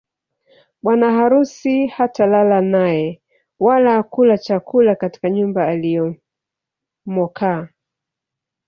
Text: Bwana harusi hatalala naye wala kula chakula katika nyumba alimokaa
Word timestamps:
Bwana 0.83 1.07
harusi 1.17 1.73
hatalala 1.95 2.59
naye 2.73 3.07
wala 3.65 3.93
kula 4.03 4.35
chakula 4.37 4.91
katika 4.95 5.29
nyumba 5.29 5.67
alimokaa 5.67 7.67